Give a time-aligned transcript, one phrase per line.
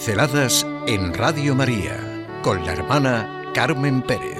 [0.00, 4.38] Pinceladas en Radio María con la hermana Carmen Pérez.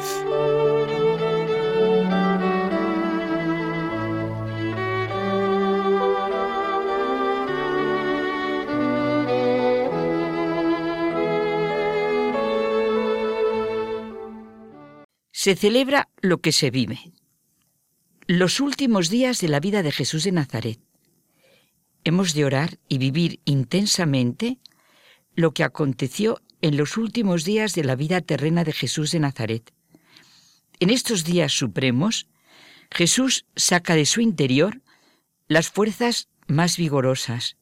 [15.30, 17.12] Se celebra lo que se vive.
[18.26, 20.80] Los últimos días de la vida de Jesús de Nazaret.
[22.04, 24.58] Hemos de orar y vivir intensamente
[25.40, 29.72] lo que aconteció en los últimos días de la vida terrena de Jesús de Nazaret.
[30.78, 32.28] En estos días supremos,
[32.90, 34.82] Jesús saca de su interior
[35.48, 37.56] las fuerzas más vigorosas,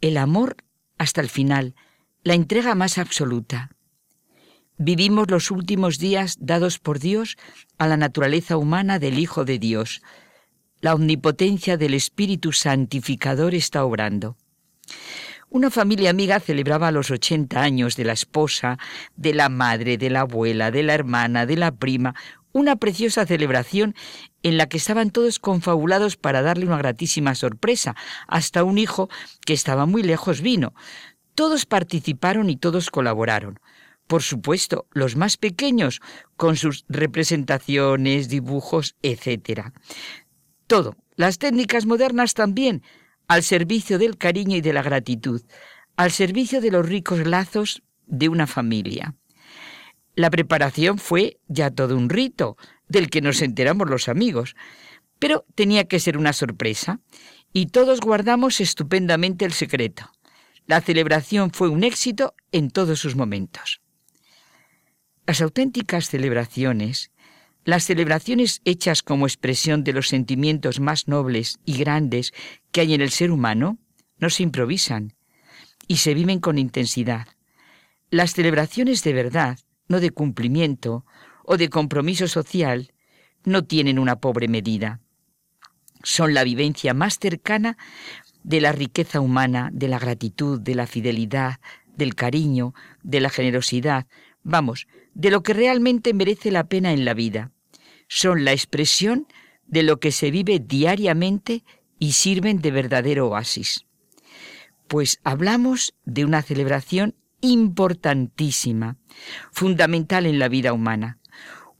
[0.00, 0.56] el amor
[0.98, 1.74] hasta el final,
[2.22, 3.70] la entrega más absoluta.
[4.78, 7.36] Vivimos los últimos días dados por Dios
[7.78, 10.02] a la naturaleza humana del Hijo de Dios.
[10.80, 14.36] La omnipotencia del Espíritu Santificador está obrando.
[15.54, 18.78] Una familia amiga celebraba los 80 años de la esposa,
[19.16, 22.14] de la madre, de la abuela, de la hermana, de la prima,
[22.52, 23.94] una preciosa celebración
[24.42, 27.94] en la que estaban todos confabulados para darle una gratísima sorpresa.
[28.28, 29.10] Hasta un hijo
[29.44, 30.72] que estaba muy lejos vino.
[31.34, 33.60] Todos participaron y todos colaboraron.
[34.06, 36.00] Por supuesto, los más pequeños,
[36.38, 39.66] con sus representaciones, dibujos, etc.
[40.66, 40.96] Todo.
[41.16, 42.82] Las técnicas modernas también,
[43.32, 45.40] al servicio del cariño y de la gratitud,
[45.96, 49.14] al servicio de los ricos lazos de una familia.
[50.14, 52.58] La preparación fue ya todo un rito,
[52.88, 54.54] del que nos enteramos los amigos,
[55.18, 57.00] pero tenía que ser una sorpresa,
[57.54, 60.12] y todos guardamos estupendamente el secreto.
[60.66, 63.80] La celebración fue un éxito en todos sus momentos.
[65.26, 67.11] Las auténticas celebraciones
[67.64, 72.32] las celebraciones hechas como expresión de los sentimientos más nobles y grandes
[72.72, 73.78] que hay en el ser humano
[74.18, 75.14] no se improvisan
[75.86, 77.28] y se viven con intensidad.
[78.10, 79.58] Las celebraciones de verdad,
[79.88, 81.04] no de cumplimiento
[81.44, 82.92] o de compromiso social,
[83.44, 85.00] no tienen una pobre medida.
[86.02, 87.76] Son la vivencia más cercana
[88.42, 91.60] de la riqueza humana, de la gratitud, de la fidelidad,
[91.96, 94.06] del cariño, de la generosidad,
[94.42, 97.52] vamos, de lo que realmente merece la pena en la vida.
[98.08, 99.26] Son la expresión
[99.66, 101.64] de lo que se vive diariamente
[101.98, 103.86] y sirven de verdadero oasis.
[104.88, 108.98] Pues hablamos de una celebración importantísima,
[109.50, 111.18] fundamental en la vida humana.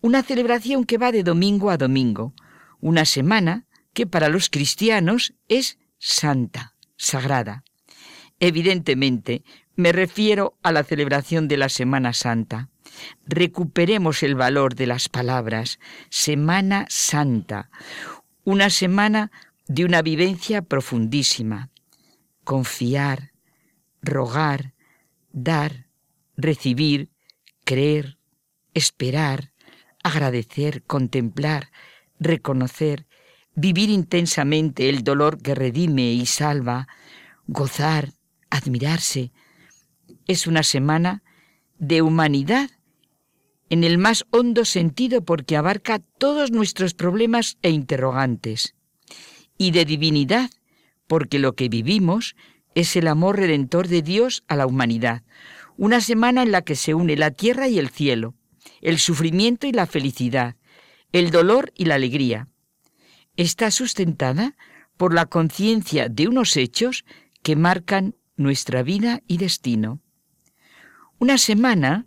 [0.01, 2.35] Una celebración que va de domingo a domingo,
[2.81, 7.65] una semana que para los cristianos es santa, sagrada.
[8.41, 9.45] Evidentemente,
[9.77, 12.69] me refiero a la celebración de la Semana Santa.
[13.27, 15.79] Recuperemos el valor de las palabras.
[16.11, 17.71] Semana Santa.
[18.45, 19.31] Una semana
[19.67, 21.71] de una vivencia profundísima.
[22.45, 23.33] Confiar,
[24.03, 24.75] rogar,
[25.33, 25.87] dar,
[26.37, 27.11] recibir,
[27.65, 28.19] creer,
[28.75, 29.53] esperar,
[30.03, 31.71] agradecer, contemplar,
[32.19, 33.07] reconocer,
[33.55, 36.89] vivir intensamente el dolor que redime y salva,
[37.47, 38.11] gozar,
[38.51, 39.33] admirarse.
[40.27, 41.23] Es una semana
[41.79, 42.71] de humanidad
[43.69, 48.75] en el más hondo sentido porque abarca todos nuestros problemas e interrogantes,
[49.57, 50.51] y de divinidad
[51.07, 52.37] porque lo que vivimos
[52.75, 55.23] es el amor redentor de Dios a la humanidad,
[55.77, 58.35] una semana en la que se une la tierra y el cielo,
[58.83, 60.57] el sufrimiento y la felicidad,
[61.13, 62.49] el dolor y la alegría.
[63.37, 64.57] Está sustentada
[64.97, 67.05] por la conciencia de unos hechos
[67.43, 70.01] que marcan nuestra vida y destino.
[71.23, 72.07] Una semana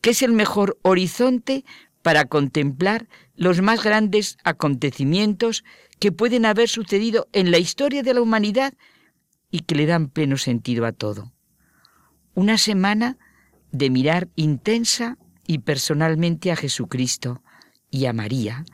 [0.00, 1.66] que es el mejor horizonte
[2.00, 5.64] para contemplar los más grandes acontecimientos
[5.98, 8.72] que pueden haber sucedido en la historia de la humanidad
[9.50, 11.34] y que le dan pleno sentido a todo.
[12.32, 13.18] Una semana
[13.70, 17.42] de mirar intensa y personalmente a Jesucristo
[17.90, 18.64] y a María,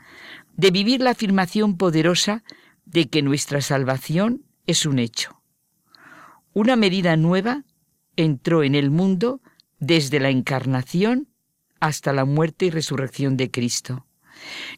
[0.55, 2.45] de vivir la afirmación poderosa
[2.85, 5.41] de que nuestra salvación es un hecho
[6.53, 7.65] una medida nueva
[8.15, 9.41] entró en el mundo
[9.81, 11.27] desde la encarnación
[11.81, 14.05] hasta la muerte y resurrección de Cristo.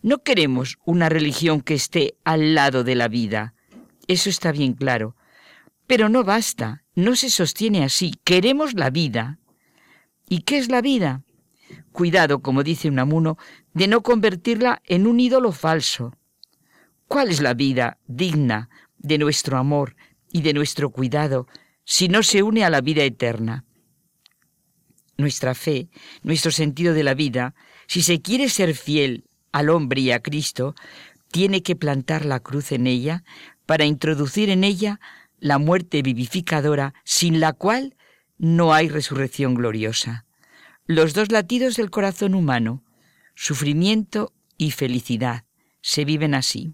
[0.01, 3.53] No queremos una religión que esté al lado de la vida,
[4.07, 5.15] eso está bien claro,
[5.85, 9.37] pero no basta, no se sostiene así, queremos la vida.
[10.27, 11.21] ¿Y qué es la vida?
[11.91, 13.37] Cuidado, como dice Unamuno,
[13.75, 16.17] de no convertirla en un ídolo falso.
[17.07, 19.95] ¿Cuál es la vida digna de nuestro amor
[20.31, 21.47] y de nuestro cuidado
[21.85, 23.65] si no se une a la vida eterna.
[25.17, 25.89] Nuestra fe,
[26.23, 27.55] nuestro sentido de la vida,
[27.87, 30.75] si se quiere ser fiel al hombre y a Cristo,
[31.31, 33.23] tiene que plantar la cruz en ella
[33.65, 34.99] para introducir en ella
[35.39, 37.95] la muerte vivificadora sin la cual
[38.37, 40.25] no hay resurrección gloriosa.
[40.85, 42.83] Los dos latidos del corazón humano,
[43.35, 45.45] sufrimiento y felicidad,
[45.81, 46.73] se viven así.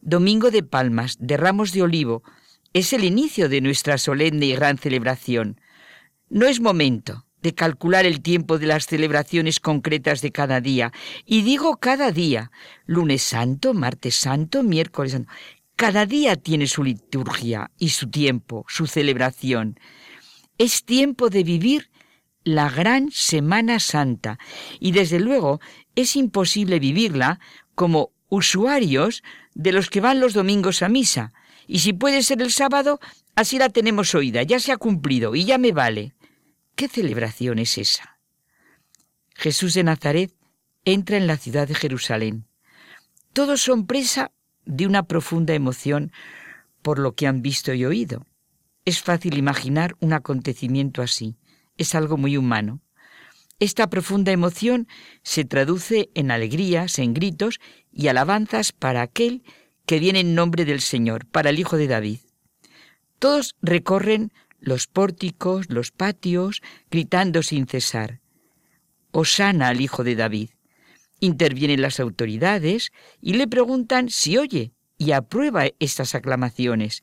[0.00, 2.22] Domingo de Palmas, de Ramos de Olivo,
[2.72, 5.60] es el inicio de nuestra solemne y gran celebración.
[6.30, 10.92] No es momento de calcular el tiempo de las celebraciones concretas de cada día.
[11.26, 12.52] Y digo cada día,
[12.86, 15.32] lunes santo, martes santo, miércoles santo.
[15.74, 19.80] Cada día tiene su liturgia y su tiempo, su celebración.
[20.56, 21.90] Es tiempo de vivir
[22.44, 24.38] la gran Semana Santa
[24.78, 25.60] y desde luego
[25.96, 27.40] es imposible vivirla
[27.74, 29.24] como usuarios
[29.54, 31.32] de los que van los domingos a misa.
[31.66, 33.00] Y si puede ser el sábado,
[33.34, 36.14] así la tenemos oída, ya se ha cumplido y ya me vale.
[36.80, 38.18] ¿Qué celebración es esa?
[39.34, 40.32] Jesús de Nazaret
[40.86, 42.46] entra en la ciudad de Jerusalén.
[43.34, 44.32] Todos son presa
[44.64, 46.10] de una profunda emoción
[46.80, 48.24] por lo que han visto y oído.
[48.86, 51.36] Es fácil imaginar un acontecimiento así.
[51.76, 52.80] Es algo muy humano.
[53.58, 54.88] Esta profunda emoción
[55.22, 57.60] se traduce en alegrías, en gritos
[57.92, 59.42] y alabanzas para aquel
[59.84, 62.20] que viene en nombre del Señor, para el Hijo de David.
[63.18, 68.20] Todos recorren los pórticos, los patios, gritando sin cesar.
[69.10, 70.50] Osana al hijo de David.
[71.18, 77.02] Intervienen las autoridades y le preguntan si oye y aprueba estas aclamaciones,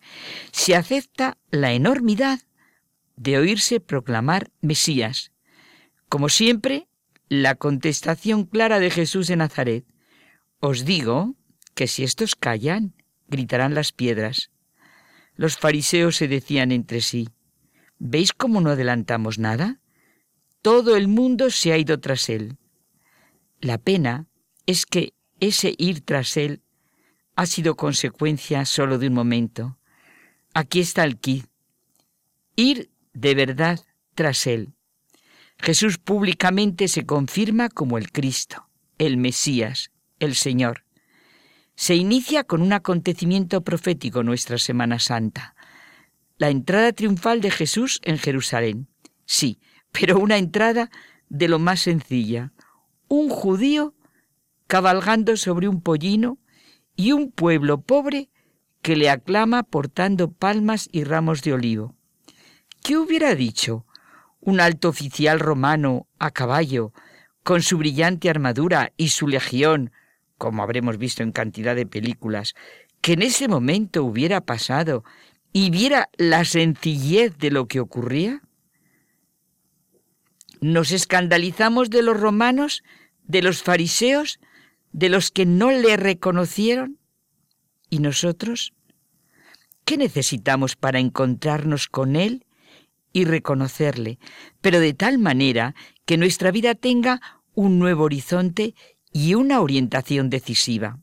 [0.51, 2.39] si acepta la enormidad
[3.15, 5.31] de oírse proclamar Mesías.
[6.07, 6.87] Como siempre,
[7.27, 9.85] la contestación clara de Jesús de Nazaret.
[10.59, 11.35] Os digo
[11.73, 12.93] que si estos callan,
[13.27, 14.51] gritarán las piedras.
[15.35, 17.29] Los fariseos se decían entre sí,
[17.99, 19.79] ¿Veis cómo no adelantamos nada?
[20.61, 22.57] Todo el mundo se ha ido tras él.
[23.59, 24.27] La pena
[24.65, 26.61] es que ese ir tras él
[27.35, 29.77] ha sido consecuencia solo de un momento.
[30.53, 31.45] Aquí está el kit.
[32.55, 33.79] Ir de verdad
[34.13, 34.73] tras él.
[35.59, 38.69] Jesús públicamente se confirma como el Cristo,
[38.99, 40.83] el Mesías, el Señor.
[41.75, 45.55] Se inicia con un acontecimiento profético nuestra Semana Santa
[46.37, 48.87] la entrada triunfal de Jesús en Jerusalén.
[49.25, 49.59] Sí,
[49.91, 50.89] pero una entrada
[51.29, 52.53] de lo más sencilla.
[53.07, 53.95] Un judío
[54.67, 56.37] cabalgando sobre un pollino
[56.95, 58.29] y un pueblo pobre
[58.81, 61.95] que le aclama portando palmas y ramos de olivo.
[62.83, 63.85] ¿Qué hubiera dicho
[64.39, 66.93] un alto oficial romano a caballo,
[67.43, 69.91] con su brillante armadura y su legión,
[70.37, 72.53] como habremos visto en cantidad de películas,
[73.01, 75.03] que en ese momento hubiera pasado
[75.53, 78.41] y viera la sencillez de lo que ocurría?
[80.59, 82.83] ¿Nos escandalizamos de los romanos,
[83.23, 84.39] de los fariseos,
[84.91, 86.97] de los que no le reconocieron?
[87.89, 88.73] ¿Y nosotros?
[89.85, 92.45] ¿Qué necesitamos para encontrarnos con Él
[93.13, 94.19] y reconocerle,
[94.59, 97.21] pero de tal manera que nuestra vida tenga
[97.53, 98.75] un nuevo horizonte
[99.13, 100.99] y una orientación decisiva?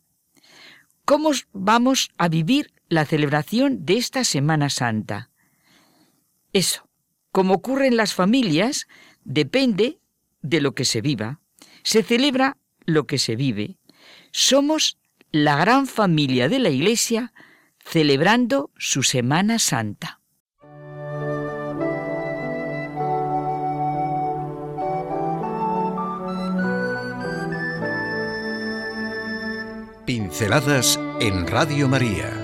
[1.06, 5.30] ¿Cómo vamos a vivir la celebración de esta Semana Santa.
[6.52, 6.88] Eso,
[7.32, 8.86] como ocurre en las familias,
[9.24, 9.98] depende
[10.42, 11.40] de lo que se viva.
[11.82, 12.56] Se celebra
[12.86, 13.78] lo que se vive.
[14.30, 14.98] Somos
[15.32, 17.32] la gran familia de la Iglesia
[17.84, 20.20] celebrando su Semana Santa.
[30.06, 32.43] Pinceladas en Radio María